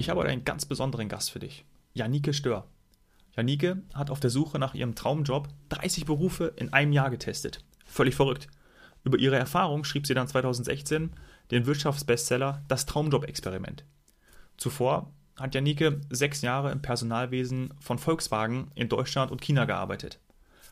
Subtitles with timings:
[0.00, 1.66] Ich habe heute einen ganz besonderen Gast für dich.
[1.92, 2.66] Janike Stör.
[3.36, 7.62] Janike hat auf der Suche nach ihrem Traumjob 30 Berufe in einem Jahr getestet.
[7.84, 8.48] Völlig verrückt.
[9.04, 11.10] Über ihre Erfahrung schrieb sie dann 2016
[11.50, 13.84] den Wirtschaftsbestseller Das Traumjob-Experiment.
[14.56, 20.18] Zuvor hat Janike sechs Jahre im Personalwesen von Volkswagen in Deutschland und China gearbeitet.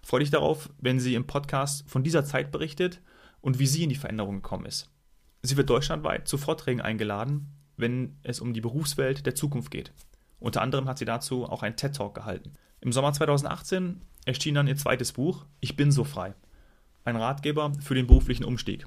[0.02, 3.02] Freue dich darauf, wenn sie im Podcast von dieser Zeit berichtet
[3.42, 4.88] und wie sie in die Veränderung gekommen ist.
[5.42, 9.92] Sie wird deutschlandweit zu Vorträgen eingeladen, wenn es um die Berufswelt der Zukunft geht.
[10.40, 12.52] Unter anderem hat sie dazu auch einen TED-Talk gehalten.
[12.80, 16.34] Im Sommer 2018 erschien dann ihr zweites Buch Ich bin so frei.
[17.04, 18.86] Ein Ratgeber für den beruflichen Umstieg.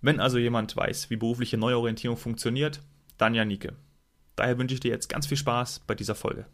[0.00, 2.80] Wenn also jemand weiß, wie berufliche Neuorientierung funktioniert,
[3.18, 3.74] dann Janike.
[4.36, 6.46] Daher wünsche ich dir jetzt ganz viel Spaß bei dieser Folge.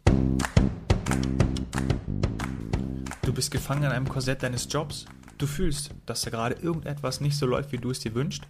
[3.21, 5.05] Du bist gefangen in einem Korsett deines Jobs.
[5.37, 8.47] Du fühlst, dass da gerade irgendetwas nicht so läuft, wie du es dir wünschst.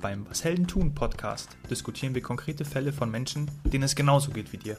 [0.00, 4.52] Beim Was Helden tun Podcast diskutieren wir konkrete Fälle von Menschen, denen es genauso geht
[4.52, 4.78] wie dir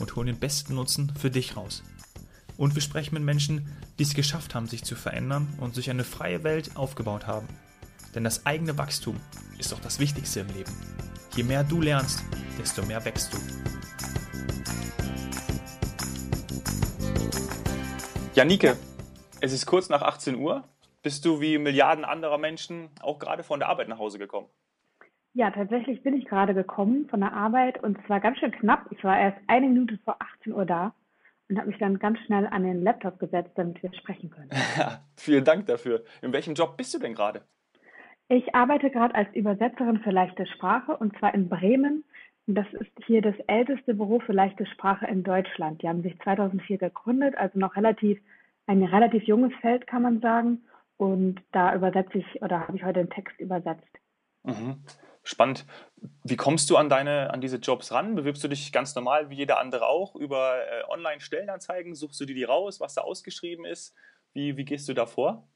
[0.00, 1.84] und holen den besten Nutzen für dich raus.
[2.56, 6.02] Und wir sprechen mit Menschen, die es geschafft haben, sich zu verändern und sich eine
[6.02, 7.46] freie Welt aufgebaut haben.
[8.16, 9.20] Denn das eigene Wachstum
[9.56, 10.72] ist doch das Wichtigste im Leben.
[11.36, 12.24] Je mehr du lernst,
[12.58, 13.38] desto mehr wächst du.
[18.34, 18.76] Janike,
[19.40, 20.64] es ist kurz nach 18 Uhr.
[21.02, 24.48] Bist du wie Milliarden anderer Menschen auch gerade von der Arbeit nach Hause gekommen?
[25.36, 28.86] Ja, tatsächlich bin ich gerade gekommen von der Arbeit und zwar ganz schön knapp.
[28.90, 30.94] Ich war erst eine Minute vor 18 Uhr da
[31.50, 34.48] und habe mich dann ganz schnell an den Laptop gesetzt, damit wir sprechen können.
[35.18, 36.04] Vielen Dank dafür.
[36.22, 37.42] In welchem Job bist du denn gerade?
[38.30, 42.04] Ich arbeite gerade als Übersetzerin für leichte Sprache und zwar in Bremen.
[42.46, 45.82] Das ist hier das älteste Büro für leichte Sprache in Deutschland.
[45.82, 48.18] Die haben sich 2004 gegründet, also noch relativ
[48.66, 50.62] ein relativ junges Feld, kann man sagen.
[50.96, 53.84] Und da übersetze ich oder habe ich heute den Text übersetzt.
[54.42, 54.76] Mhm.
[55.26, 55.66] Spannend.
[56.22, 58.14] Wie kommst du an deine, an diese Jobs ran?
[58.14, 61.96] Bewirbst du dich ganz normal wie jeder andere auch über äh, Online-Stellenanzeigen?
[61.96, 63.92] Suchst du dir die raus, was da ausgeschrieben ist?
[64.34, 65.48] Wie, wie gehst du da vor?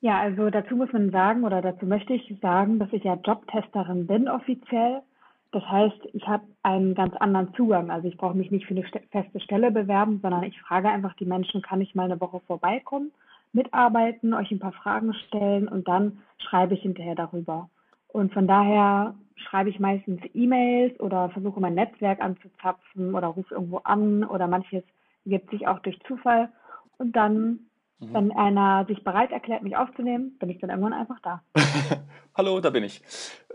[0.00, 4.06] Ja, also dazu muss man sagen oder dazu möchte ich sagen, dass ich ja Jobtesterin
[4.06, 5.02] bin offiziell.
[5.50, 7.90] Das heißt, ich habe einen ganz anderen Zugang.
[7.90, 11.26] Also ich brauche mich nicht für eine feste Stelle bewerben, sondern ich frage einfach die
[11.26, 13.10] Menschen, kann ich mal eine Woche vorbeikommen,
[13.52, 17.68] mitarbeiten, euch ein paar Fragen stellen und dann schreibe ich hinterher darüber.
[18.12, 23.78] Und von daher schreibe ich meistens E-Mails oder versuche mein Netzwerk anzuzapfen oder rufe irgendwo
[23.78, 24.84] an oder manches
[25.24, 26.50] ergibt sich auch durch Zufall.
[26.98, 28.14] Und dann Mhm.
[28.14, 31.42] Wenn einer sich bereit erklärt, mich aufzunehmen, bin ich dann irgendwann einfach da.
[32.36, 33.02] Hallo, da bin ich.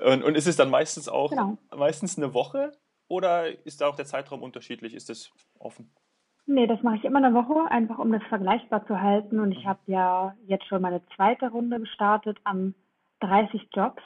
[0.05, 1.57] Und, und ist es dann meistens auch genau.
[1.75, 2.71] meistens eine Woche
[3.07, 4.93] oder ist da auch der Zeitraum unterschiedlich?
[4.93, 5.91] Ist das offen?
[6.45, 9.39] Nee, das mache ich immer eine Woche, einfach um das vergleichbar zu halten.
[9.39, 9.69] Und ich mhm.
[9.69, 12.75] habe ja jetzt schon meine zweite Runde gestartet an
[13.21, 14.01] 30 Jobs.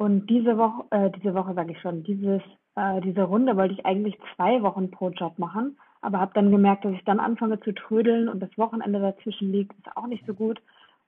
[0.00, 2.42] Und diese Woche, äh, diese Woche sage ich schon, dieses,
[2.74, 6.84] äh, diese Runde wollte ich eigentlich zwei Wochen pro Job machen aber habe dann gemerkt,
[6.84, 10.34] dass ich dann anfange zu trödeln und das Wochenende dazwischen liegt, ist auch nicht so
[10.34, 10.60] gut.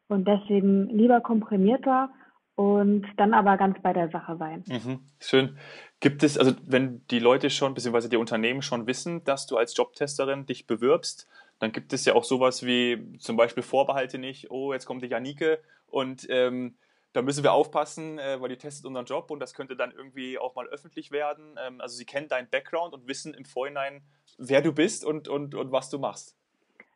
[0.08, 2.10] Und deswegen lieber komprimierter
[2.54, 4.62] und dann aber ganz bei der Sache sein.
[4.66, 5.56] Mhm, schön.
[6.00, 9.74] Gibt es, also wenn die Leute schon, beziehungsweise die Unternehmen schon wissen, dass du als
[9.76, 11.28] Jobtesterin dich bewirbst,
[11.60, 15.06] dann gibt es ja auch sowas wie zum Beispiel Vorbehalte nicht, oh, jetzt kommt die
[15.06, 16.74] Janike und ähm,
[17.12, 20.38] da müssen wir aufpassen, äh, weil die testet unseren Job und das könnte dann irgendwie
[20.38, 21.58] auch mal öffentlich werden.
[21.64, 24.02] Ähm, also sie kennen deinen Background und wissen im Vorhinein,
[24.38, 26.36] wer du bist und, und, und was du machst.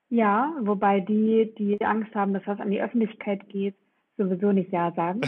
[0.08, 3.74] Ja, wobei die, die Angst haben, dass was an die Öffentlichkeit geht,
[4.16, 5.20] sowieso nicht Ja sagen.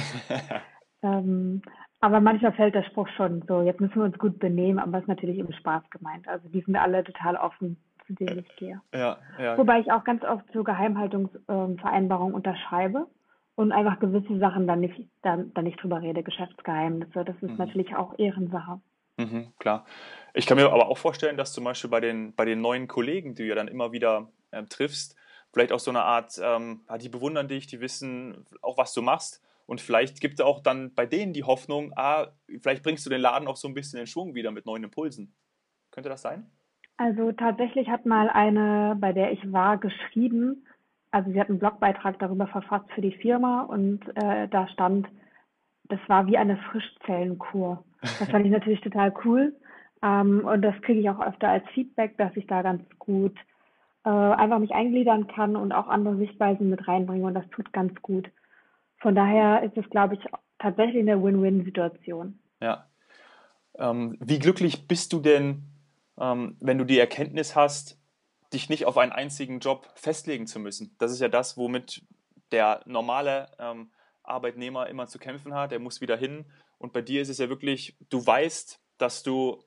[1.02, 1.62] ähm,
[2.00, 5.02] aber manchmal fällt der Spruch schon so, jetzt müssen wir uns gut benehmen, aber es
[5.02, 6.28] ist natürlich im Spaß gemeint.
[6.28, 7.76] Also die sind alle total offen,
[8.06, 8.80] zu denen ich gehe.
[8.94, 9.58] Ja, ja.
[9.58, 13.08] Wobei ich auch ganz oft so Geheimhaltungsvereinbarungen ähm, unterschreibe
[13.58, 17.24] und einfach gewisse Sachen dann nicht, dann, dann nicht drüber rede, Geschäftsgeheimnisse.
[17.24, 17.56] Das ist mhm.
[17.56, 18.80] natürlich auch Ehrensache.
[19.16, 19.84] Mhm, klar.
[20.32, 23.34] Ich kann mir aber auch vorstellen, dass zum Beispiel bei den, bei den neuen Kollegen,
[23.34, 25.16] die du ja dann immer wieder äh, triffst,
[25.52, 29.42] vielleicht auch so eine Art, ähm, die bewundern dich, die wissen auch, was du machst.
[29.66, 32.28] Und vielleicht gibt es auch dann bei denen die Hoffnung, ah,
[32.62, 35.34] vielleicht bringst du den Laden auch so ein bisschen in Schwung wieder mit neuen Impulsen.
[35.90, 36.48] Könnte das sein?
[36.96, 40.64] Also tatsächlich hat mal eine, bei der ich war, geschrieben,
[41.10, 45.08] also sie hat einen Blogbeitrag darüber verfasst für die Firma und äh, da stand,
[45.84, 47.84] das war wie eine Frischzellenkur.
[48.00, 49.54] Das fand ich natürlich total cool.
[50.02, 53.36] Ähm, und das kriege ich auch öfter als Feedback, dass ich da ganz gut
[54.04, 57.92] äh, einfach mich eingliedern kann und auch andere Sichtweisen mit reinbringe und das tut ganz
[58.02, 58.30] gut.
[58.98, 60.20] Von daher ist es, glaube ich,
[60.58, 62.38] tatsächlich eine Win-Win-Situation.
[62.60, 62.86] Ja.
[63.76, 65.64] Ähm, wie glücklich bist du denn,
[66.18, 67.97] ähm, wenn du die Erkenntnis hast,
[68.52, 70.94] dich nicht auf einen einzigen Job festlegen zu müssen.
[70.98, 72.02] Das ist ja das, womit
[72.50, 73.90] der normale ähm,
[74.22, 75.72] Arbeitnehmer immer zu kämpfen hat.
[75.72, 76.46] Er muss wieder hin.
[76.78, 79.62] Und bei dir ist es ja wirklich, du weißt, dass du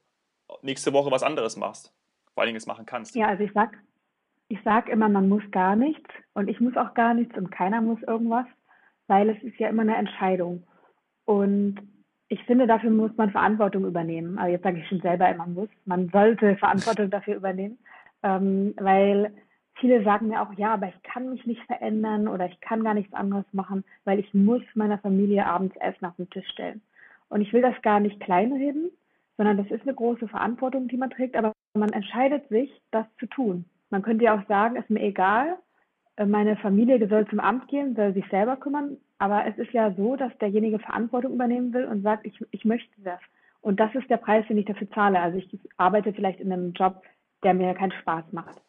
[0.61, 1.93] nächste Woche was anderes machst.
[2.33, 3.15] Vor allen Dingen es machen kannst.
[3.15, 3.77] Ja, also ich sag,
[4.47, 7.81] ich sag immer, man muss gar nichts und ich muss auch gar nichts und keiner
[7.81, 8.45] muss irgendwas,
[9.07, 10.63] weil es ist ja immer eine Entscheidung.
[11.25, 11.81] Und
[12.29, 14.37] ich finde, dafür muss man Verantwortung übernehmen.
[14.37, 15.69] Also jetzt sage ich schon selber immer muss.
[15.85, 17.77] Man sollte Verantwortung dafür übernehmen,
[18.23, 19.33] ähm, weil
[19.75, 22.93] viele sagen mir auch, ja, aber ich kann mich nicht verändern oder ich kann gar
[22.93, 26.81] nichts anderes machen, weil ich muss meiner Familie abends Essen auf den Tisch stellen.
[27.29, 28.91] Und ich will das gar nicht kleinreden,
[29.37, 33.25] sondern das ist eine große Verantwortung, die man trägt, aber man entscheidet sich, das zu
[33.25, 33.65] tun.
[33.89, 35.57] Man könnte ja auch sagen, ist mir egal,
[36.17, 39.91] äh, meine Familie soll zum Amt gehen, soll sich selber kümmern, aber es ist ja
[39.93, 43.19] so, dass derjenige Verantwortung übernehmen will und sagt, ich, ich möchte das.
[43.61, 45.19] Und das ist der Preis, den ich dafür zahle.
[45.19, 47.03] Also ich arbeite vielleicht in einem Job,
[47.43, 48.61] der mir keinen Spaß macht.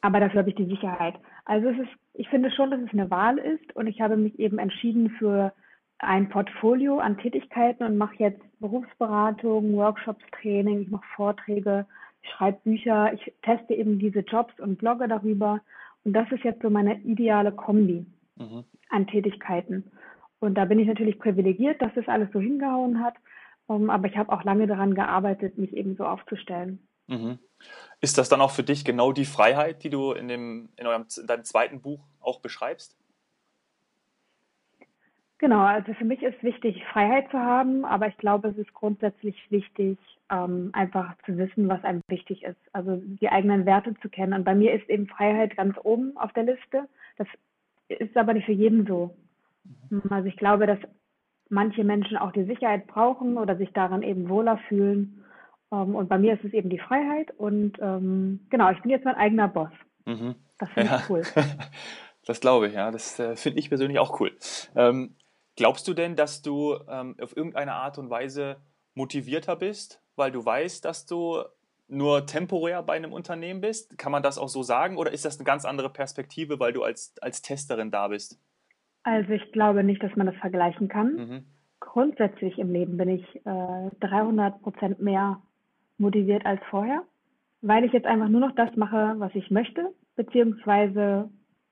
[0.00, 1.14] Aber dafür habe ich die Sicherheit.
[1.44, 4.38] Also es ist, ich finde schon, dass es eine Wahl ist und ich habe mich
[4.38, 5.52] eben entschieden für
[5.98, 11.86] ein Portfolio an Tätigkeiten und mache jetzt Berufsberatung, Workshops, Training, ich mache Vorträge,
[12.22, 15.60] ich schreibe Bücher, ich teste eben diese Jobs und blogge darüber.
[16.04, 18.64] Und das ist jetzt so meine ideale Kombi mhm.
[18.90, 19.90] an Tätigkeiten.
[20.38, 23.14] Und da bin ich natürlich privilegiert, dass das alles so hingehauen hat.
[23.68, 26.85] Ähm, aber ich habe auch lange daran gearbeitet, mich eben so aufzustellen.
[27.06, 27.38] Mhm.
[28.00, 31.06] Ist das dann auch für dich genau die Freiheit, die du in, dem, in, eurem,
[31.18, 32.96] in deinem zweiten Buch auch beschreibst?
[35.38, 39.36] Genau, also für mich ist wichtig, Freiheit zu haben, aber ich glaube, es ist grundsätzlich
[39.50, 39.98] wichtig,
[40.30, 42.56] ähm, einfach zu wissen, was einem wichtig ist.
[42.72, 44.32] Also die eigenen Werte zu kennen.
[44.32, 46.88] Und bei mir ist eben Freiheit ganz oben auf der Liste.
[47.18, 47.28] Das
[47.88, 49.14] ist aber nicht für jeden so.
[49.90, 50.02] Mhm.
[50.10, 50.78] Also ich glaube, dass
[51.48, 55.22] manche Menschen auch die Sicherheit brauchen oder sich daran eben wohler fühlen.
[55.72, 57.30] Ähm, und bei mir ist es eben die Freiheit.
[57.38, 59.72] Und ähm, genau, ich bin jetzt mein eigener Boss.
[60.04, 60.34] Mhm.
[60.58, 60.98] Das finde ja.
[60.98, 61.22] ich cool.
[62.28, 62.90] Das glaube ich, ja.
[62.90, 64.32] Das äh, finde ich persönlich auch cool.
[64.74, 65.14] Ähm,
[65.56, 68.58] Glaubst du denn, dass du ähm, auf irgendeine Art und Weise
[68.94, 71.42] motivierter bist, weil du weißt, dass du
[71.88, 73.96] nur temporär bei einem Unternehmen bist?
[73.96, 76.82] Kann man das auch so sagen oder ist das eine ganz andere Perspektive, weil du
[76.82, 78.38] als, als Testerin da bist?
[79.02, 81.14] Also ich glaube nicht, dass man das vergleichen kann.
[81.14, 81.44] Mhm.
[81.80, 85.40] Grundsätzlich im Leben bin ich äh, 300 Prozent mehr
[85.98, 87.02] motiviert als vorher,
[87.62, 91.28] weil ich jetzt einfach nur noch das mache, was ich möchte, beziehungsweise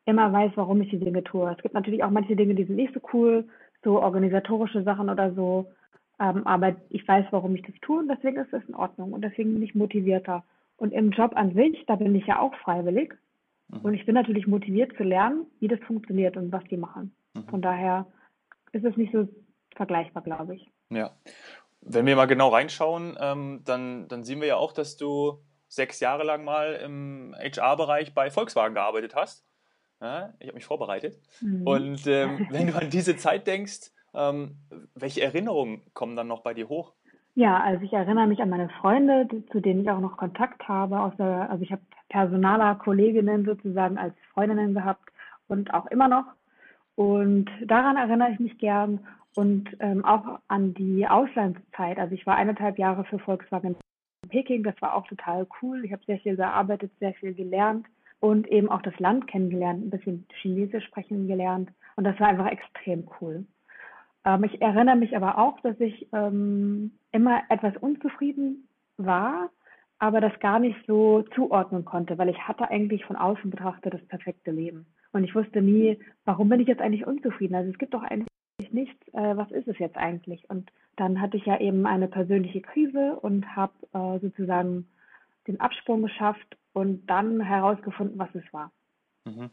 [0.06, 1.50] immer weiß, warum ich die Dinge tue.
[1.50, 3.46] Es gibt natürlich auch manche Dinge, die sind nicht so cool,
[3.82, 5.66] so organisatorische Sachen oder so.
[6.20, 9.22] Ähm, aber ich weiß, warum ich das tue und deswegen ist es in Ordnung und
[9.22, 10.44] deswegen bin ich motivierter.
[10.76, 13.14] Und im Job an sich, da bin ich ja auch freiwillig.
[13.68, 13.80] Mhm.
[13.80, 17.14] Und ich bin natürlich motiviert zu lernen, wie das funktioniert und was die machen.
[17.34, 17.44] Mhm.
[17.44, 18.06] Von daher
[18.72, 19.28] ist es nicht so
[19.74, 20.70] vergleichbar, glaube ich.
[20.90, 21.10] Ja.
[21.86, 26.00] Wenn wir mal genau reinschauen, ähm, dann, dann sehen wir ja auch, dass du sechs
[26.00, 29.44] Jahre lang mal im HR-Bereich bei Volkswagen gearbeitet hast.
[30.00, 31.18] Ja, ich habe mich vorbereitet.
[31.40, 31.66] Mhm.
[31.66, 34.56] Und ähm, wenn du an diese Zeit denkst, ähm,
[34.94, 36.94] welche Erinnerungen kommen dann noch bei dir hoch?
[37.34, 41.12] Ja, also ich erinnere mich an meine Freunde, zu denen ich auch noch Kontakt habe.
[41.18, 45.10] Der, also ich habe Personaler Kolleginnen sozusagen als Freundinnen gehabt
[45.48, 46.26] und auch immer noch.
[46.94, 49.04] Und daran erinnere ich mich gern
[49.36, 51.98] und ähm, auch an die Auslandszeit.
[51.98, 53.76] Also ich war eineinhalb Jahre für Volkswagen
[54.22, 54.62] in Peking.
[54.62, 55.84] Das war auch total cool.
[55.84, 57.86] Ich habe sehr viel gearbeitet, sehr viel gelernt
[58.20, 61.70] und eben auch das Land kennengelernt, ein bisschen Chinesisch sprechen gelernt.
[61.96, 63.44] Und das war einfach extrem cool.
[64.24, 69.50] Ähm, ich erinnere mich aber auch, dass ich ähm, immer etwas unzufrieden war,
[69.98, 74.04] aber das gar nicht so zuordnen konnte, weil ich hatte eigentlich von außen betrachtet das
[74.06, 74.86] perfekte Leben.
[75.12, 77.54] Und ich wusste nie, warum bin ich jetzt eigentlich unzufrieden?
[77.54, 78.02] Also es gibt doch
[78.58, 80.48] eigentlich nichts, äh, was ist es jetzt eigentlich?
[80.48, 84.88] Und dann hatte ich ja eben eine persönliche Krise und habe äh, sozusagen
[85.46, 88.70] den Absprung geschafft und dann herausgefunden, was es war.
[89.24, 89.50] Mhm.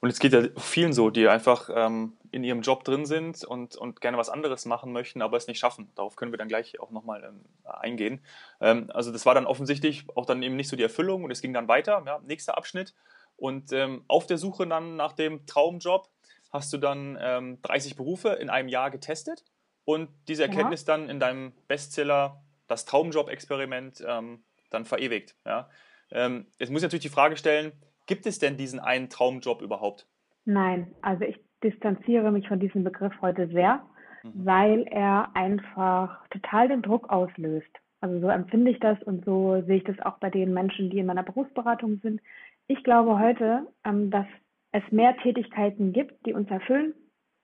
[0.00, 3.76] Und es geht ja vielen so, die einfach ähm, in ihrem Job drin sind und,
[3.76, 5.90] und gerne was anderes machen möchten, aber es nicht schaffen.
[5.94, 8.20] Darauf können wir dann gleich auch nochmal ähm, eingehen.
[8.60, 11.40] Ähm, also das war dann offensichtlich auch dann eben nicht so die Erfüllung und es
[11.40, 12.02] ging dann weiter.
[12.04, 12.94] Ja, nächster Abschnitt.
[13.36, 16.08] Und ähm, auf der Suche dann nach dem Traumjob
[16.52, 17.14] hast du dann
[17.62, 19.44] 30 ähm, Berufe in einem Jahr getestet
[19.84, 20.96] und diese Erkenntnis ja.
[20.96, 25.34] dann in deinem Bestseller, das Traumjob-Experiment, ähm, dann verewigt.
[25.44, 25.68] Ja?
[26.10, 27.72] Ähm, jetzt muss ich natürlich die Frage stellen,
[28.06, 30.06] gibt es denn diesen einen Traumjob überhaupt?
[30.44, 33.82] Nein, also ich distanziere mich von diesem Begriff heute sehr,
[34.22, 34.32] mhm.
[34.34, 37.70] weil er einfach total den Druck auslöst.
[38.00, 40.98] Also so empfinde ich das und so sehe ich das auch bei den Menschen, die
[40.98, 42.20] in meiner Berufsberatung sind.
[42.66, 44.26] Ich glaube heute, ähm, dass
[44.72, 46.94] es mehr Tätigkeiten gibt, die uns erfüllen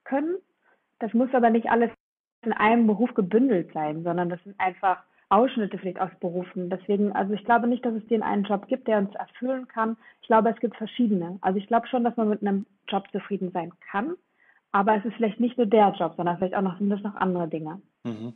[0.04, 0.36] können.
[0.98, 1.90] Das muss aber nicht alles
[2.44, 6.70] in einem Beruf gebündelt sein, sondern das sind einfach Ausschnitte vielleicht aus Berufen.
[6.70, 9.96] Deswegen, also ich glaube nicht, dass es den einen Job gibt, der uns erfüllen kann.
[10.22, 11.38] Ich glaube, es gibt verschiedene.
[11.42, 14.16] Also ich glaube schon, dass man mit einem Job zufrieden sein kann,
[14.72, 17.14] aber es ist vielleicht nicht nur der Job, sondern vielleicht auch noch sind das noch
[17.14, 17.80] andere Dinge.
[18.04, 18.34] Mhm.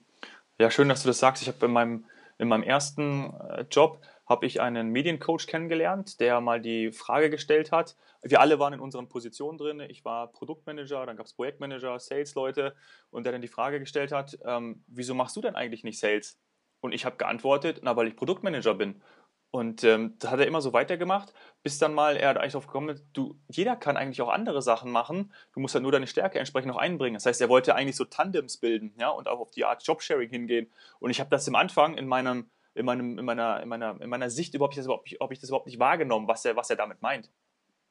[0.58, 1.42] Ja, schön, dass du das sagst.
[1.42, 2.04] Ich habe in meinem
[2.38, 4.00] In meinem ersten äh, Job
[4.32, 7.96] habe ich einen Mediencoach kennengelernt, der mal die Frage gestellt hat.
[8.22, 9.80] Wir alle waren in unseren Positionen drin.
[9.80, 12.74] Ich war Produktmanager, dann gab es Projektmanager, Sales-Leute
[13.10, 16.40] und der dann die Frage gestellt hat, ähm, wieso machst du denn eigentlich nicht Sales?
[16.80, 19.02] Und ich habe geantwortet, na, weil ich Produktmanager bin.
[19.50, 22.88] Und ähm, das hat er immer so weitergemacht, bis dann mal er eigentlich darauf gekommen
[22.88, 26.38] ist, du, jeder kann eigentlich auch andere Sachen machen, du musst halt nur deine Stärke
[26.38, 27.14] entsprechend noch einbringen.
[27.14, 30.30] Das heißt, er wollte eigentlich so Tandems bilden, ja, und auch auf die Art Jobsharing
[30.30, 30.72] hingehen.
[31.00, 34.10] Und ich habe das im Anfang in meinem, in meinem, in meiner, in meiner, in
[34.10, 36.76] meiner Sicht überhaupt nicht, überhaupt, ob ich das überhaupt nicht wahrgenommen, was er, was er
[36.76, 37.30] damit meint.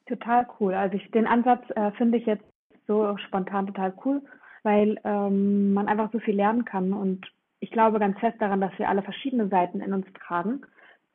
[0.06, 0.74] Total cool.
[0.74, 2.44] Also ich, den Ansatz äh, finde ich jetzt
[2.86, 4.22] so spontan total cool,
[4.62, 6.92] weil ähm, man einfach so viel lernen kann.
[6.92, 10.62] Und ich glaube ganz fest daran, dass wir alle verschiedene Seiten in uns tragen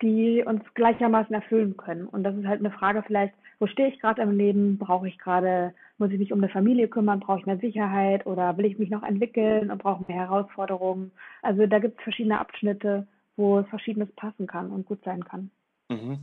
[0.02, 2.08] die uns gleichermaßen erfüllen können.
[2.08, 4.78] Und das ist halt eine Frage vielleicht, wo stehe ich gerade im Leben?
[4.78, 7.20] Brauche ich gerade, muss ich mich um eine Familie kümmern?
[7.20, 8.26] Brauche ich mehr Sicherheit?
[8.28, 11.12] Oder will ich mich noch entwickeln und brauche mehr Herausforderungen?
[11.42, 15.51] Also da gibt es verschiedene Abschnitte, wo es verschiedenes passen kann und gut sein kann.
[15.89, 16.20] Mhm.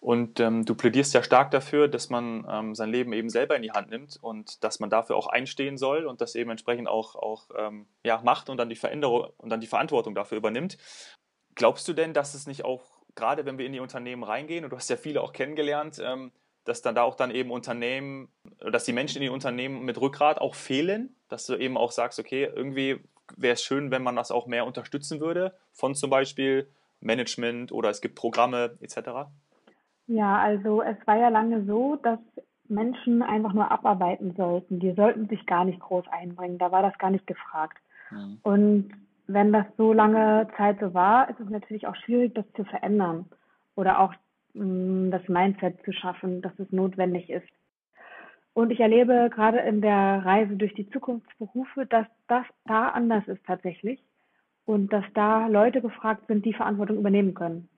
[0.00, 3.62] Und ähm, du plädierst ja stark dafür, dass man ähm, sein Leben eben selber in
[3.62, 7.14] die Hand nimmt und dass man dafür auch einstehen soll und das eben entsprechend auch,
[7.14, 10.78] auch ähm, ja, macht und dann die Veränderung und dann die Verantwortung dafür übernimmt.
[11.54, 14.70] Glaubst du denn, dass es nicht auch gerade wenn wir in die Unternehmen reingehen, und
[14.70, 16.32] du hast ja viele auch kennengelernt, ähm,
[16.64, 18.28] dass dann da auch dann eben Unternehmen,
[18.60, 22.20] dass die Menschen in den Unternehmen mit Rückgrat auch fehlen, dass du eben auch sagst,
[22.20, 23.00] okay, irgendwie
[23.36, 26.68] wäre es schön, wenn man das auch mehr unterstützen würde, von zum Beispiel
[27.00, 29.30] Management oder es gibt Programme etc.
[30.06, 32.18] Ja, also es war ja lange so, dass
[32.68, 34.80] Menschen einfach nur abarbeiten sollten.
[34.80, 36.58] Die sollten sich gar nicht groß einbringen.
[36.58, 37.78] Da war das gar nicht gefragt.
[38.10, 38.38] Mhm.
[38.42, 38.90] Und
[39.26, 43.26] wenn das so lange Zeit so war, ist es natürlich auch schwierig, das zu verändern
[43.74, 44.14] oder auch
[44.54, 47.48] mh, mm, das Mindset zu schaffen, dass es notwendig ist.
[48.54, 53.44] Und ich erlebe gerade in der Reise durch die Zukunftsberufe, dass das da anders ist
[53.46, 54.02] tatsächlich
[54.66, 57.68] und dass da Leute gefragt sind, die Verantwortung übernehmen können.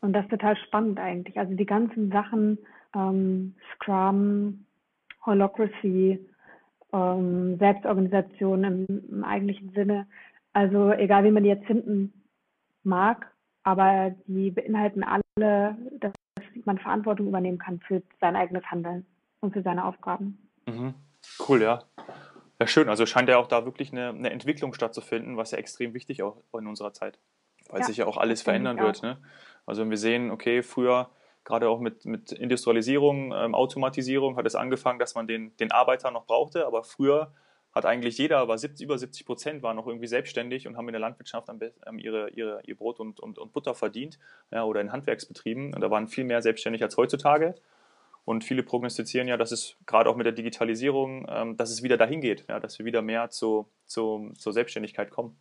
[0.00, 1.38] Und das ist total spannend eigentlich.
[1.38, 2.58] Also die ganzen Sachen,
[2.94, 4.66] ähm, Scrum,
[5.24, 6.20] Holocracy,
[6.92, 10.06] ähm, Selbstorganisation im, im eigentlichen Sinne,
[10.52, 12.12] also egal, wie man die jetzt finden
[12.82, 13.30] mag,
[13.62, 16.12] aber die beinhalten alle, dass
[16.64, 19.06] man Verantwortung übernehmen kann für sein eigenes Handeln
[19.40, 20.50] und für seine Aufgaben.
[20.66, 20.94] Mhm.
[21.48, 21.84] Cool, ja.
[22.60, 22.88] Ja, schön.
[22.88, 26.42] Also scheint ja auch da wirklich eine, eine Entwicklung stattzufinden, was ja extrem wichtig auch
[26.58, 27.18] in unserer Zeit,
[27.68, 29.02] weil ja, sich ja auch alles verändern wird.
[29.02, 29.18] Ne?
[29.64, 31.10] Also wenn wir sehen, okay, früher
[31.44, 36.10] gerade auch mit, mit Industrialisierung, ähm, Automatisierung hat es angefangen, dass man den, den Arbeiter
[36.10, 37.32] noch brauchte, aber früher
[37.72, 40.92] hat eigentlich jeder, aber 70, über 70 Prozent waren noch irgendwie selbstständig und haben in
[40.92, 44.18] der Landwirtschaft ähm, ihre, ihre, ihr Brot und, und, und Butter verdient
[44.50, 45.74] ja, oder in Handwerksbetrieben.
[45.74, 47.54] Und da waren viel mehr selbstständig als heutzutage.
[48.28, 51.96] Und viele prognostizieren ja, dass es gerade auch mit der Digitalisierung, ähm, dass es wieder
[51.96, 55.38] dahin geht, ja, dass wir wieder mehr zu, zu, zur Selbstständigkeit kommen.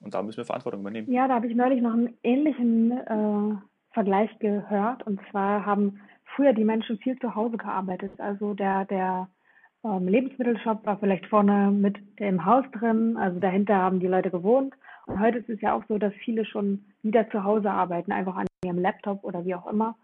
[0.00, 1.12] Und da müssen wir Verantwortung übernehmen.
[1.12, 3.56] Ja, da habe ich neulich noch einen ähnlichen äh,
[3.92, 5.06] Vergleich gehört.
[5.06, 6.00] Und zwar haben
[6.34, 8.12] früher die Menschen viel zu Hause gearbeitet.
[8.16, 9.28] Also der, der
[9.84, 14.72] ähm, Lebensmittelshop war vielleicht vorne mit im Haus drin, also dahinter haben die Leute gewohnt.
[15.04, 18.36] Und heute ist es ja auch so, dass viele schon wieder zu Hause arbeiten, einfach
[18.36, 19.94] an ihrem Laptop oder wie auch immer.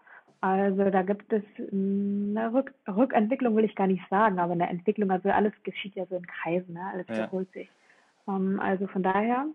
[0.46, 5.10] Also da gibt es eine Rück Rückentwicklung, will ich gar nicht sagen, aber eine Entwicklung,
[5.10, 6.82] also alles geschieht ja so in Kreisen, ne?
[6.92, 7.14] alles ja.
[7.14, 7.68] wiederholt sich.
[8.26, 9.46] Um, ähm, also von daher,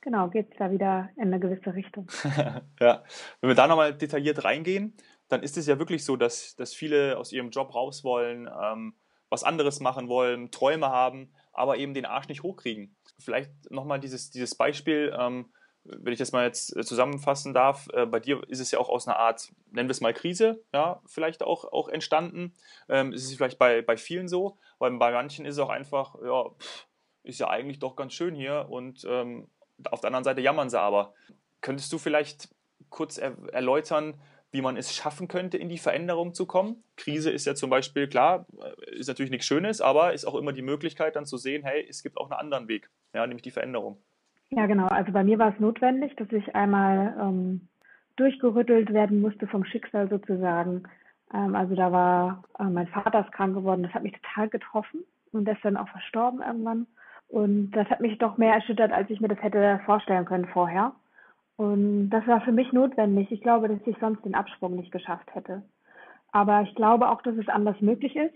[0.00, 2.06] genau, geht es da wieder in eine gewisse Richtung.
[2.80, 3.02] ja,
[3.40, 4.94] wenn wir da nochmal detailliert reingehen,
[5.28, 8.94] dann ist es ja wirklich so, dass, dass viele aus ihrem Job raus wollen, ähm,
[9.28, 12.96] was anderes machen wollen, Träume haben, aber eben den Arsch nicht hochkriegen.
[13.18, 15.46] Vielleicht nochmal dieses, dieses Beispiel, ähm,
[15.88, 18.88] wenn ich das mal jetzt äh, zusammenfassen darf, äh, bei dir ist es ja auch
[18.88, 22.54] aus einer Art, nennen wir es mal Krise, ja, vielleicht auch, auch entstanden.
[22.88, 26.16] Ähm, ist es vielleicht bei, bei vielen so, weil bei manchen ist es auch einfach,
[26.22, 26.86] ja, pff,
[27.22, 29.48] ist ja eigentlich doch ganz schön hier und ähm,
[29.90, 31.14] auf der anderen Seite jammern sie aber.
[31.60, 32.48] Könntest du vielleicht
[32.88, 34.20] kurz er erläutern,
[34.52, 36.82] wie man es schaffen könnte, in die Veränderung zu kommen.
[36.96, 40.52] Krise ist ja zum Beispiel, klar, äh, ist natürlich nichts Schönes, aber ist auch immer
[40.52, 43.50] die Möglichkeit dann zu sehen, hey, es gibt auch einen anderen Weg, ja, nämlich die
[43.50, 44.02] Veränderung.
[44.50, 44.86] Ja, genau.
[44.86, 47.68] Also bei mir war es notwendig, dass ich einmal ähm,
[48.16, 50.84] durchgerüttelt werden musste vom Schicksal sozusagen.
[51.34, 55.00] Ähm, also da war äh, mein Vater ist krank geworden, das hat mich total getroffen
[55.32, 56.86] und der ist dann auch verstorben irgendwann.
[57.28, 60.92] Und das hat mich doch mehr erschüttert, als ich mir das hätte vorstellen können vorher.
[61.56, 63.32] Und das war für mich notwendig.
[63.32, 65.62] Ich glaube, dass ich sonst den Absprung nicht geschafft hätte.
[66.30, 68.34] Aber ich glaube auch, dass es anders möglich ist.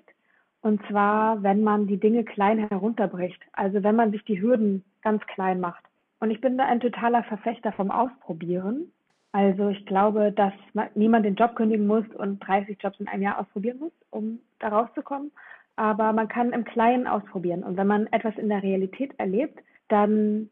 [0.63, 3.41] Und zwar, wenn man die Dinge klein herunterbricht.
[3.53, 5.85] Also wenn man sich die Hürden ganz klein macht.
[6.21, 8.93] Und ich bin da ein totaler Verfechter vom Ausprobieren.
[9.33, 10.53] Also ich glaube, dass
[10.95, 14.69] niemand den Job kündigen muss und 30 Jobs in einem Jahr ausprobieren muss, um da
[14.69, 15.33] rauszukommen.
[15.77, 17.63] Aber man kann im Kleinen ausprobieren.
[17.63, 20.51] Und wenn man etwas in der Realität erlebt, dann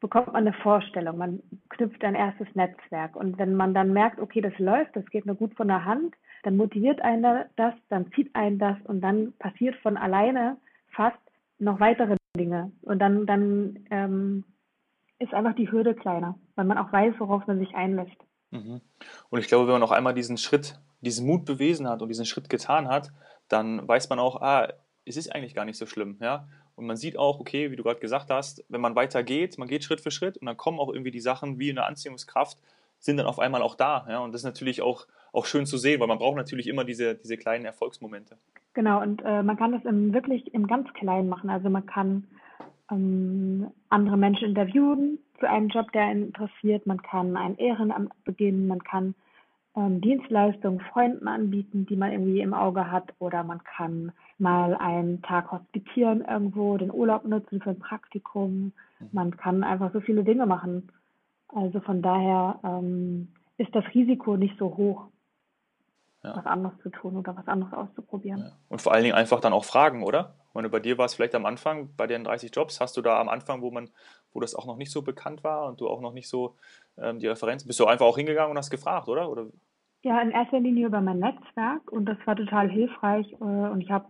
[0.00, 3.16] bekommt man eine Vorstellung, man knüpft ein erstes Netzwerk.
[3.16, 6.14] Und wenn man dann merkt, okay, das läuft, das geht mir gut von der Hand,
[6.42, 10.58] dann motiviert einen das, dann zieht einen das und dann passiert von alleine
[10.92, 11.18] fast
[11.58, 12.70] noch weitere Dinge.
[12.82, 14.44] Und dann, dann ähm,
[15.18, 18.16] ist einfach die Hürde kleiner, weil man auch weiß, worauf man sich einlässt.
[18.50, 18.80] Mhm.
[19.30, 22.26] Und ich glaube, wenn man noch einmal diesen Schritt, diesen Mut bewiesen hat und diesen
[22.26, 23.12] Schritt getan hat,
[23.48, 24.68] dann weiß man auch, ah,
[25.04, 26.48] es ist eigentlich gar nicht so schlimm, ja.
[26.74, 29.82] Und man sieht auch, okay, wie du gerade gesagt hast, wenn man weitergeht, man geht
[29.82, 32.58] Schritt für Schritt und dann kommen auch irgendwie die Sachen wie eine Anziehungskraft,
[32.98, 34.18] sind dann auf einmal auch da, ja.
[34.18, 37.14] Und das ist natürlich auch, auch schön zu sehen, weil man braucht natürlich immer diese,
[37.14, 38.36] diese kleinen Erfolgsmomente.
[38.74, 41.48] Genau, und äh, man kann das im, wirklich im ganz Kleinen machen.
[41.48, 42.26] Also man kann
[42.90, 46.86] ähm, andere Menschen interviewen für einen Job, der einen interessiert.
[46.86, 49.14] Man kann ein Ehrenamt beginnen, man kann
[49.76, 55.22] ähm, Dienstleistungen Freunden anbieten, die man irgendwie im Auge hat, oder man kann mal einen
[55.22, 58.72] Tag hospitieren irgendwo, den Urlaub nutzen für ein Praktikum.
[58.98, 59.08] Mhm.
[59.12, 60.88] Man kann einfach so viele Dinge machen.
[61.48, 63.28] Also von daher ähm,
[63.58, 65.04] ist das Risiko nicht so hoch,
[66.24, 66.36] ja.
[66.36, 68.40] was anderes zu tun oder was anderes auszuprobieren.
[68.40, 68.52] Ja.
[68.68, 70.35] Und vor allen Dingen einfach dann auch fragen, oder?
[70.56, 73.20] Meine, bei dir war es vielleicht am Anfang, bei den 30 Jobs, hast du da
[73.20, 73.90] am Anfang, wo man,
[74.32, 76.56] wo das auch noch nicht so bekannt war und du auch noch nicht so
[76.98, 79.30] ähm, die Referenz, bist du einfach auch hingegangen und hast gefragt, oder?
[79.30, 79.46] oder?
[80.02, 83.90] Ja, in erster Linie über mein Netzwerk und das war total hilfreich äh, und ich
[83.90, 84.08] habe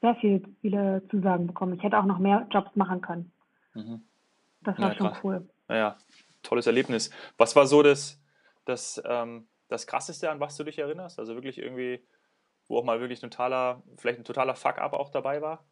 [0.00, 1.74] sehr viel, viele Zusagen bekommen.
[1.74, 3.32] Ich hätte auch noch mehr Jobs machen können.
[3.74, 4.02] Mhm.
[4.62, 5.18] Das war ja, schon krass.
[5.22, 5.48] cool.
[5.68, 5.96] Ja,
[6.42, 7.10] tolles Erlebnis.
[7.36, 8.20] Was war so das,
[8.64, 11.18] das, ähm, das Krasseste, an was du dich erinnerst?
[11.18, 12.02] Also wirklich irgendwie
[12.70, 15.64] wo auch mal wirklich ein totaler, vielleicht ein totaler Fuck-up auch dabei war?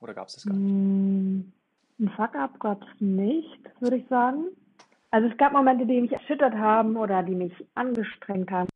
[0.00, 0.72] Oder gab es das gar nicht?
[0.72, 1.52] Mm,
[1.98, 4.44] ein Fuck-up gab es nicht, würde ich sagen.
[5.10, 8.68] Also es gab Momente, die mich erschüttert haben oder die mich angestrengt haben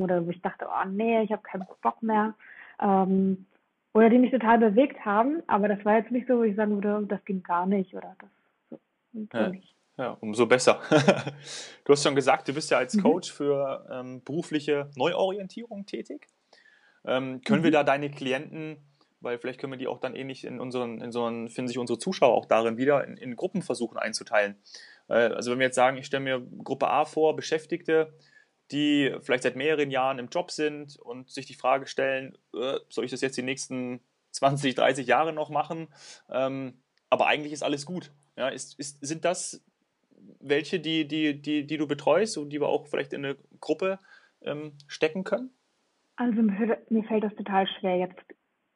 [0.00, 2.34] oder wo ich dachte, oh nee, ich habe keinen Bock mehr.
[2.80, 3.46] Ähm,
[3.92, 6.74] oder die mich total bewegt haben, aber das war jetzt nicht so, wo ich sagen
[6.74, 8.30] würde, das ging gar nicht oder das
[8.70, 8.78] so,
[9.32, 9.48] ja.
[9.48, 9.74] nicht.
[9.96, 10.80] Ja, umso besser.
[11.84, 13.02] du hast schon gesagt, du bist ja als mhm.
[13.02, 16.28] Coach für ähm, berufliche Neuorientierung tätig.
[17.06, 17.64] Ähm, können mhm.
[17.64, 18.78] wir da deine Klienten,
[19.20, 21.78] weil vielleicht können wir die auch dann ähnlich in unseren, in so einen, finden sich
[21.78, 24.56] unsere Zuschauer auch darin wieder, in, in Gruppen versuchen einzuteilen.
[25.08, 28.12] Äh, also wenn wir jetzt sagen, ich stelle mir Gruppe A vor, Beschäftigte,
[28.72, 33.04] die vielleicht seit mehreren Jahren im Job sind und sich die Frage stellen, äh, soll
[33.04, 34.00] ich das jetzt die nächsten
[34.32, 35.88] 20, 30 Jahre noch machen?
[36.28, 38.12] Ähm, aber eigentlich ist alles gut.
[38.36, 39.62] Ja, ist, ist, sind das
[40.40, 43.98] welche, die, die, die, die du betreust und die wir auch vielleicht in eine Gruppe
[44.42, 45.50] ähm, stecken können?
[46.16, 48.18] Also mir fällt das total schwer, jetzt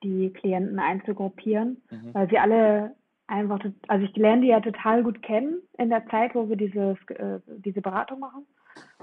[0.03, 2.14] die Klienten einzugruppieren, mhm.
[2.14, 2.94] weil sie alle
[3.26, 6.96] einfach, also ich lerne die ja total gut kennen in der Zeit, wo wir dieses,
[7.11, 8.46] äh, diese Beratung machen.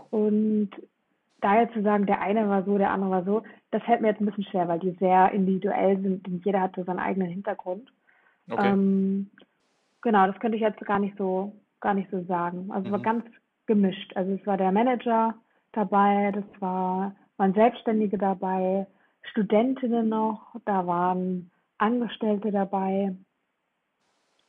[0.09, 0.69] Und
[1.41, 4.09] da jetzt zu sagen, der eine war so, der andere war so, das fällt mir
[4.09, 7.29] jetzt ein bisschen schwer, weil die sehr individuell sind und jeder hat so seinen eigenen
[7.29, 7.91] Hintergrund.
[8.49, 8.69] Okay.
[8.69, 9.29] Ähm,
[10.01, 12.71] genau, das könnte ich jetzt gar nicht so, gar nicht so sagen.
[12.71, 12.85] Also mhm.
[12.87, 13.25] es war ganz
[13.65, 14.15] gemischt.
[14.15, 15.35] Also es war der Manager
[15.73, 18.87] dabei, das war waren Selbstständige dabei,
[19.23, 23.15] Studentinnen noch, da waren Angestellte dabei,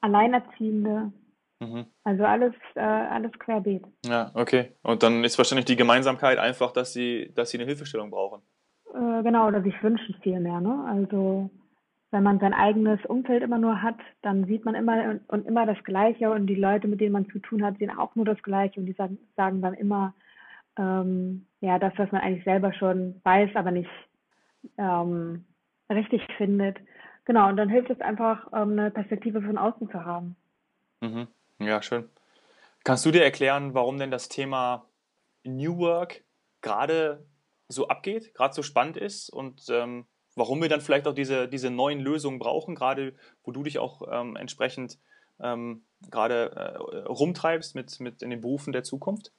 [0.00, 1.12] Alleinerziehende.
[1.60, 1.86] Mhm.
[2.04, 3.84] Also alles, äh, alles querbeet.
[4.06, 4.72] Ja, okay.
[4.82, 8.42] Und dann ist wahrscheinlich die Gemeinsamkeit einfach, dass sie, dass sie eine Hilfestellung brauchen.
[8.94, 10.60] Äh, genau, oder sich wünschen viel mehr.
[10.60, 10.84] Ne?
[10.88, 11.50] Also
[12.10, 15.66] wenn man sein eigenes Umfeld immer nur hat, dann sieht man immer und, und, immer
[15.66, 18.42] das Gleiche und die Leute, mit denen man zu tun hat, sehen auch nur das
[18.42, 20.14] Gleiche und die sagen, sagen dann immer,
[20.78, 23.90] ähm, ja, das, was man eigentlich selber schon weiß, aber nicht
[24.76, 25.44] ähm,
[25.90, 26.78] richtig findet.
[27.24, 30.36] Genau, und dann hilft es einfach, ähm, eine Perspektive von außen zu haben.
[31.00, 31.28] Mhm.
[31.58, 32.08] Ja, schön.
[32.84, 34.86] Kannst du dir erklären, warum denn das Thema
[35.44, 36.24] New Work
[36.62, 37.26] gerade
[37.68, 41.70] so abgeht, gerade so spannend ist und ähm, warum wir dann vielleicht auch diese, diese
[41.70, 44.98] neuen Lösungen brauchen, gerade wo du dich auch ähm, entsprechend
[45.40, 49.32] ähm, gerade äh, rumtreibst mit, mit in den Berufen der Zukunft?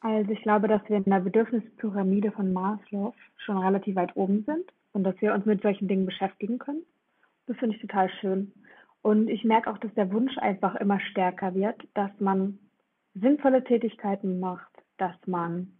[0.00, 4.72] Also ich glaube, dass wir in der Bedürfnispyramide von Maslow schon relativ weit oben sind
[4.92, 6.82] und dass wir uns mit solchen Dingen beschäftigen können.
[7.46, 8.52] Das finde ich total schön.
[9.02, 12.58] Und ich merke auch, dass der Wunsch einfach immer stärker wird, dass man
[13.14, 15.72] sinnvolle Tätigkeiten macht, dass man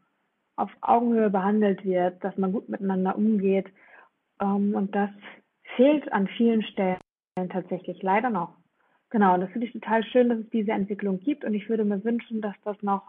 [0.57, 3.69] auf Augenhöhe behandelt wird, dass man gut miteinander umgeht.
[4.41, 5.11] Ähm, und das
[5.77, 6.99] fehlt an vielen Stellen
[7.51, 8.55] tatsächlich leider noch.
[9.11, 11.45] Genau, und das finde ich total schön, dass es diese Entwicklung gibt.
[11.45, 13.03] Und ich würde mir wünschen, dass das noch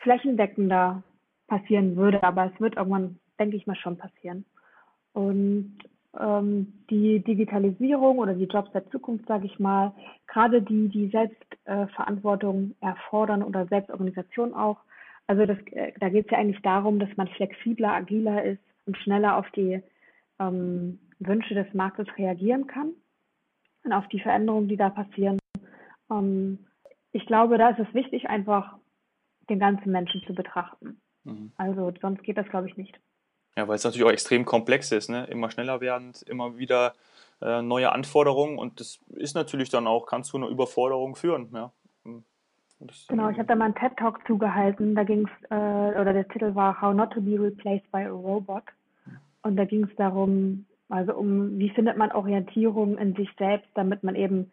[0.00, 1.02] flächendeckender
[1.46, 4.44] passieren würde, aber es wird irgendwann, denke ich mal, schon passieren.
[5.12, 5.78] Und
[6.18, 9.92] ähm, die Digitalisierung oder die Jobs der Zukunft, sage ich mal,
[10.26, 14.78] gerade die, die Selbstverantwortung äh, erfordern oder Selbstorganisation auch.
[15.26, 18.96] Also das, äh, da geht es ja eigentlich darum, dass man flexibler, agiler ist und
[18.98, 19.82] schneller auf die
[20.40, 22.92] ähm, Wünsche des Marktes reagieren kann
[23.84, 25.38] und auf die Veränderungen, die da passieren.
[26.10, 26.66] Ähm,
[27.12, 28.79] ich glaube, da ist es wichtig, einfach
[29.50, 31.00] den ganzen Menschen zu betrachten.
[31.24, 31.52] Mhm.
[31.56, 32.98] Also sonst geht das, glaube ich, nicht.
[33.56, 35.26] Ja, weil es natürlich auch extrem komplex ist, ne?
[35.26, 36.94] immer schneller werdend, immer wieder
[37.42, 41.50] äh, neue Anforderungen und das ist natürlich dann auch, kann zu einer Überforderung führen.
[41.52, 41.72] Ja?
[42.80, 46.26] Das, genau, ich habe da mal einen TED-Talk zugehalten, da ging es, äh, oder der
[46.28, 48.62] Titel war How Not to be Replaced by a Robot.
[49.42, 54.02] Und da ging es darum, also um, wie findet man Orientierung in sich selbst, damit
[54.02, 54.52] man eben,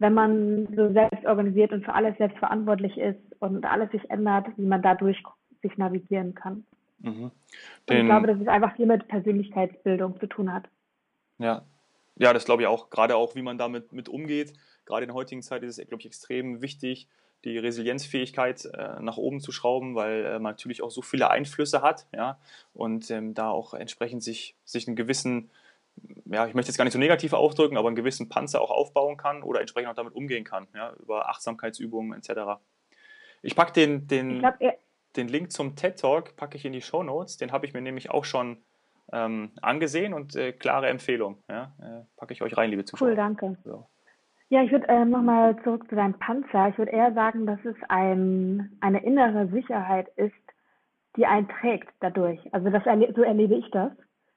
[0.00, 4.46] wenn man so selbst organisiert und für alles selbst verantwortlich ist und alles sich ändert,
[4.56, 5.22] wie man dadurch
[5.62, 6.64] sich navigieren kann.
[7.00, 7.30] Mhm.
[7.88, 10.64] Ich glaube, dass es einfach viel mit Persönlichkeitsbildung zu tun hat.
[11.38, 11.62] Ja,
[12.16, 12.90] ja, das glaube ich auch.
[12.90, 14.54] Gerade auch, wie man damit mit umgeht.
[14.86, 17.08] Gerade in der heutigen Zeit ist es, glaube ich, extrem wichtig,
[17.44, 21.82] die Resilienzfähigkeit äh, nach oben zu schrauben, weil äh, man natürlich auch so viele Einflüsse
[21.82, 22.38] hat, ja,
[22.74, 25.50] und ähm, da auch entsprechend sich, sich einen gewissen,
[26.26, 29.16] ja, ich möchte jetzt gar nicht so negativ ausdrücken, aber einen gewissen Panzer auch aufbauen
[29.16, 32.60] kann oder entsprechend auch damit umgehen kann, ja, über Achtsamkeitsübungen etc.
[33.42, 34.54] Ich packe den, den, glaub,
[35.16, 37.36] den Link zum TED Talk packe ich in die Show Notes.
[37.36, 38.58] Den habe ich mir nämlich auch schon
[39.12, 41.42] ähm, angesehen und äh, klare Empfehlung.
[41.48, 41.72] Ja?
[41.80, 43.08] Äh, packe ich euch rein, liebe Zuschauer.
[43.08, 43.56] Cool, danke.
[43.64, 43.86] So.
[44.50, 46.68] Ja, ich würde äh, nochmal zurück zu deinem Panzer.
[46.68, 50.34] Ich würde eher sagen, dass es ein, eine innere Sicherheit ist,
[51.16, 52.40] die einen trägt dadurch.
[52.52, 53.92] Also das erle so erlebe ich das.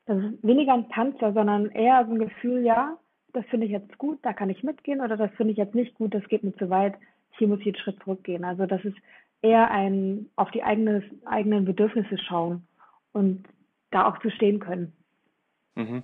[0.05, 2.97] Das ist weniger ein Panzer, sondern eher so ein Gefühl, ja,
[3.33, 5.95] das finde ich jetzt gut, da kann ich mitgehen oder das finde ich jetzt nicht
[5.95, 6.95] gut, das geht mir zu weit,
[7.31, 8.43] hier muss ich einen Schritt zurückgehen.
[8.43, 8.97] Also das ist
[9.41, 12.67] eher ein auf die eigene, eigenen Bedürfnisse schauen
[13.11, 13.45] und
[13.91, 14.93] da auch zu stehen können.
[15.75, 16.03] Mhm.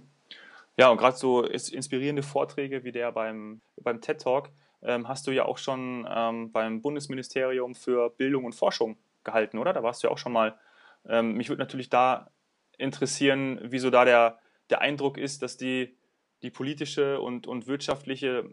[0.78, 4.50] Ja, und gerade so inspirierende Vorträge wie der beim, beim TED Talk
[4.82, 9.74] ähm, hast du ja auch schon ähm, beim Bundesministerium für Bildung und Forschung gehalten, oder?
[9.74, 10.58] Da warst du ja auch schon mal.
[11.08, 12.30] Ähm, mich würde natürlich da
[12.80, 14.40] interessieren, wieso da der,
[14.70, 15.96] der Eindruck ist, dass die,
[16.42, 18.50] die politische und, und wirtschaftliche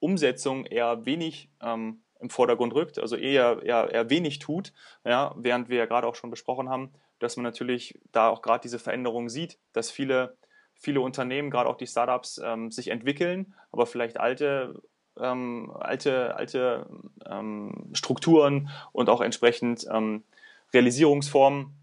[0.00, 4.72] Umsetzung eher wenig ähm, im Vordergrund rückt, also eher, eher, eher wenig tut,
[5.04, 8.62] ja, während wir ja gerade auch schon besprochen haben, dass man natürlich da auch gerade
[8.62, 10.36] diese Veränderungen sieht, dass viele,
[10.74, 14.82] viele Unternehmen, gerade auch die Startups, ähm, sich entwickeln, aber vielleicht alte,
[15.18, 16.86] ähm, alte, alte
[17.26, 20.24] ähm, Strukturen und auch entsprechend ähm,
[20.72, 21.74] Realisierungsformen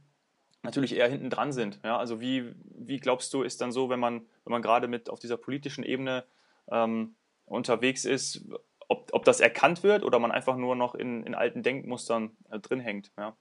[0.63, 1.79] natürlich eher hinten dran sind.
[1.83, 1.97] Ja?
[1.97, 5.19] Also wie, wie glaubst du, ist dann so, wenn man, wenn man gerade mit auf
[5.19, 6.23] dieser politischen Ebene
[6.71, 8.47] ähm, unterwegs ist,
[8.87, 12.59] ob, ob das erkannt wird oder man einfach nur noch in, in alten Denkmustern äh,
[12.59, 13.11] drin hängt.
[13.17, 13.35] Ja.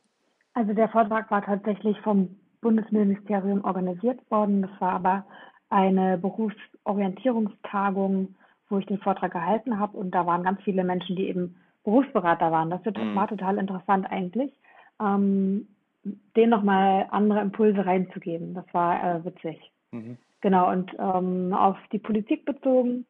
[0.55, 4.63] Also der Vortrag war tatsächlich vom Bundesministerium organisiert worden.
[4.63, 5.27] Das war aber
[5.71, 8.35] eine Berufsorientierungstagung,
[8.69, 12.53] wo ich den Vortrag gehalten habe und da waren ganz viele Menschen, die eben Berufsberater
[12.53, 12.71] waren.
[12.71, 13.15] Das mhm.
[13.15, 14.53] war total interessant eigentlich,
[15.01, 15.69] ähm,
[16.05, 18.55] denen nochmal andere Impulse reinzugeben.
[18.55, 19.71] Das war äh, witzig.
[19.93, 20.19] Mhm.
[20.41, 23.07] Genau, und ähm, auf die Politik bezogen,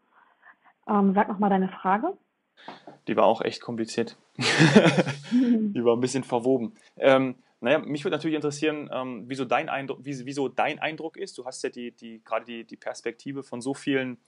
[0.88, 2.12] ähm, sag nochmal deine Frage.
[3.09, 4.18] Die war auch echt kompliziert.
[4.37, 6.74] die war ein bisschen verwoben.
[6.98, 11.38] Ähm, naja, mich würde natürlich interessieren, ähm, wieso, dein Eindruck, wieso dein Eindruck ist.
[11.38, 14.18] Du hast ja die, die, gerade die, die Perspektive von so vielen,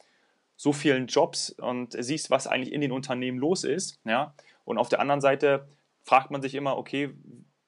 [0.56, 4.00] so vielen Jobs und siehst, was eigentlich in den Unternehmen los ist.
[4.04, 4.34] Ja?
[4.64, 5.68] Und auf der anderen Seite
[6.04, 7.12] fragt man sich immer, okay,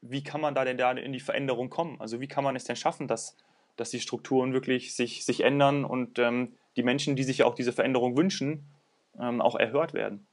[0.00, 2.00] wie kann man da denn da in die Veränderung kommen?
[2.00, 3.36] Also wie kann man es denn schaffen, dass,
[3.76, 7.54] dass die Strukturen wirklich sich, sich ändern und ähm, die Menschen, die sich ja auch
[7.54, 8.66] diese Veränderung wünschen,
[9.18, 10.26] ähm, auch erhört werden?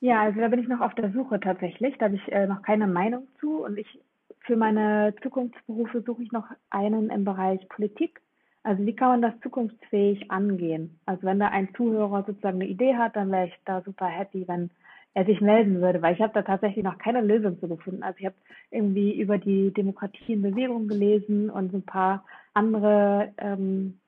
[0.00, 1.96] Ja, also da bin ich noch auf der Suche tatsächlich.
[1.98, 3.64] Da habe ich äh, noch keine Meinung zu.
[3.64, 3.98] Und ich
[4.40, 8.20] für meine Zukunftsberufe suche ich noch einen im Bereich Politik.
[8.62, 10.98] Also wie kann man das zukunftsfähig angehen?
[11.06, 14.48] Also wenn da ein Zuhörer sozusagen eine Idee hat, dann wäre ich da super happy,
[14.48, 14.70] wenn
[15.14, 18.02] er sich melden würde, weil ich habe da tatsächlich noch keine Lösung zu gefunden.
[18.02, 18.34] Also ich habe
[18.70, 24.00] irgendwie über die Demokratie in Bewegung gelesen und so ein paar andere ähm,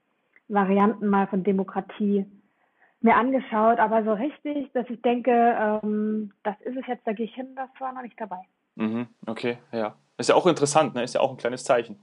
[0.48, 2.26] Varianten mal von Demokratie
[3.00, 7.26] mir angeschaut, aber so richtig, dass ich denke, ähm, das ist es jetzt, da gehe
[7.26, 8.40] ich hin, das war noch nicht dabei.
[8.74, 9.96] Mhm, okay, ja.
[10.18, 11.02] Ist ja auch interessant, ne?
[11.02, 12.02] Ist ja auch ein kleines Zeichen.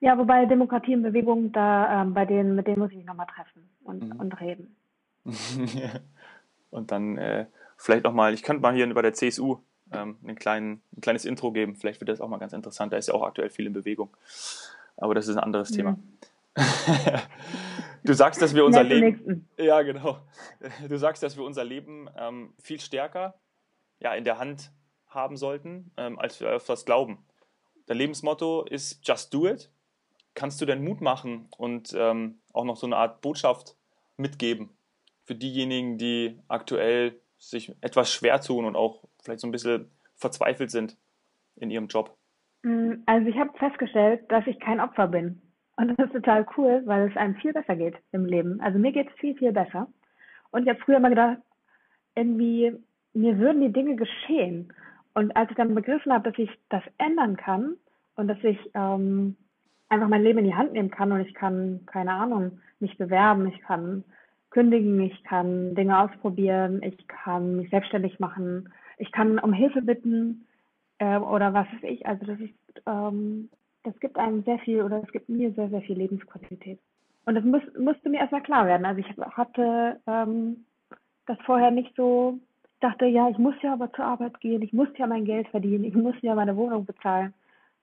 [0.00, 3.26] Ja, wobei Demokratie in Bewegung, da ähm, bei denen, mit denen muss ich mich nochmal
[3.26, 4.20] treffen und, mhm.
[4.20, 4.76] und reden.
[6.70, 7.46] und dann äh,
[7.82, 9.58] vielleicht nochmal, ich könnte mal hier bei der CSU
[9.92, 11.76] ähm, einen kleinen, ein kleines Intro geben.
[11.76, 12.92] Vielleicht wird das auch mal ganz interessant.
[12.92, 14.16] Da ist ja auch aktuell viel in Bewegung.
[14.96, 15.76] Aber das ist ein anderes mhm.
[15.76, 15.98] Thema.
[18.04, 19.48] Du sagst, dass wir unser Leben.
[19.56, 20.18] Ja, genau.
[20.88, 23.34] Du sagst, dass wir unser Leben ähm, viel stärker
[24.00, 24.72] ja, in der Hand
[25.06, 27.24] haben sollten, ähm, als wir das glauben.
[27.86, 29.70] Dein Lebensmotto ist Just Do It.
[30.34, 33.76] Kannst du denn Mut machen und ähm, auch noch so eine Art Botschaft
[34.16, 34.70] mitgeben
[35.22, 40.70] für diejenigen, die aktuell sich etwas schwer tun und auch vielleicht so ein bisschen verzweifelt
[40.70, 40.96] sind
[41.56, 42.16] in ihrem Job?
[42.62, 45.42] Mm, also ich habe festgestellt, dass ich kein Opfer bin.
[45.76, 48.60] Und das ist total cool, weil es einem viel besser geht im Leben.
[48.60, 49.88] Also mir geht es viel, viel besser.
[50.50, 51.38] Und ich habe früher immer gedacht,
[52.14, 52.72] irgendwie,
[53.14, 54.72] mir würden die Dinge geschehen.
[55.14, 57.76] Und als ich dann begriffen habe, dass ich das ändern kann
[58.16, 59.36] und dass ich ähm,
[59.88, 63.48] einfach mein Leben in die Hand nehmen kann und ich kann, keine Ahnung, mich bewerben,
[63.48, 64.04] ich kann
[64.52, 70.46] kündigen, ich kann Dinge ausprobieren, ich kann mich selbstständig machen, ich kann um Hilfe bitten
[70.98, 72.06] äh, oder was weiß ich.
[72.06, 72.54] Also das ist,
[72.86, 73.48] ähm,
[73.82, 76.78] das gibt einem sehr viel oder es gibt mir sehr, sehr viel Lebensqualität.
[77.24, 78.84] Und das muss, musste mir erstmal klar werden.
[78.84, 80.64] Also ich hatte ähm,
[81.26, 82.38] das vorher nicht so,
[82.80, 85.84] dachte, ja, ich muss ja aber zur Arbeit gehen, ich muss ja mein Geld verdienen,
[85.84, 87.32] ich muss ja meine Wohnung bezahlen.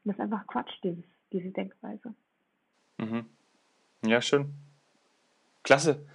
[0.04, 2.14] Und das ist einfach Quatsch, dieses, diese Denkweise.
[2.98, 3.26] Mhm.
[4.06, 4.54] Ja, schön.
[5.64, 6.06] Klasse.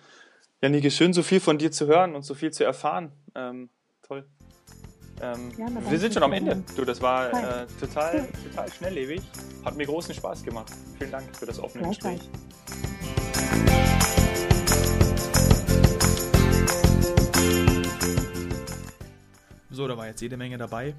[0.64, 3.12] Janike, schön, so viel von dir zu hören und so viel zu erfahren.
[3.34, 3.68] Ähm,
[4.00, 4.26] toll.
[5.20, 6.64] Ähm, ja, wir sind schon am Ende.
[6.74, 9.20] Du, das war äh, total, total schnelllebig.
[9.62, 10.72] Hat mir großen Spaß gemacht.
[10.96, 12.22] Vielen Dank für das offene Gespräch.
[19.68, 20.94] So, da war jetzt jede Menge dabei.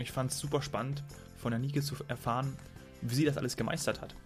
[0.00, 1.04] Ich fand es super spannend,
[1.36, 2.56] von der Nike zu erfahren,
[3.02, 4.16] wie sie das alles gemeistert hat.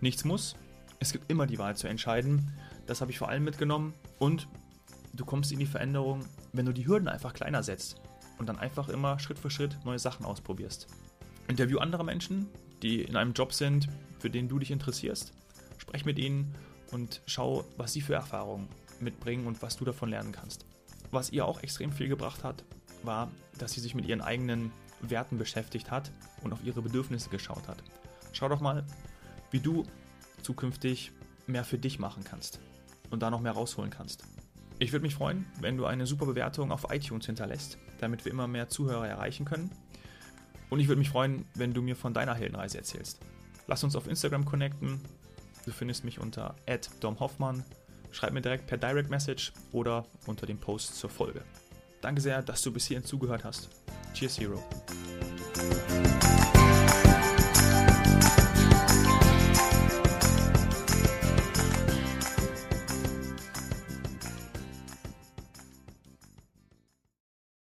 [0.00, 0.56] Nichts muss,
[0.98, 2.52] es gibt immer die Wahl zu entscheiden.
[2.88, 3.94] Das habe ich vor allem mitgenommen.
[4.18, 4.48] Und
[5.12, 8.00] du kommst in die Veränderung, wenn du die Hürden einfach kleiner setzt
[8.38, 10.88] und dann einfach immer Schritt für Schritt neue Sachen ausprobierst.
[11.46, 12.48] Interview andere Menschen,
[12.82, 15.32] die in einem Job sind, für den du dich interessierst.
[15.76, 16.54] Sprech mit ihnen
[16.90, 18.68] und schau, was sie für Erfahrungen
[19.00, 20.64] mitbringen und was du davon lernen kannst.
[21.10, 22.64] Was ihr auch extrem viel gebracht hat,
[23.02, 24.72] war, dass sie sich mit ihren eigenen
[25.02, 26.10] Werten beschäftigt hat
[26.42, 27.82] und auf ihre Bedürfnisse geschaut hat.
[28.32, 28.84] Schau doch mal,
[29.50, 29.84] wie du
[30.42, 31.12] zukünftig
[31.46, 32.60] mehr für dich machen kannst
[33.10, 34.24] und da noch mehr rausholen kannst.
[34.78, 38.46] Ich würde mich freuen, wenn du eine super Bewertung auf iTunes hinterlässt, damit wir immer
[38.46, 39.70] mehr Zuhörer erreichen können.
[40.70, 43.20] Und ich würde mich freuen, wenn du mir von deiner Heldenreise erzählst.
[43.66, 45.00] Lass uns auf Instagram connecten.
[45.64, 46.54] Du findest mich unter
[47.00, 47.64] @domhoffmann.
[48.10, 51.42] Schreib mir direkt per Direct Message oder unter dem Post zur Folge.
[52.00, 53.68] Danke sehr, dass du bis hierhin zugehört hast.
[54.14, 54.62] Cheers, Hero.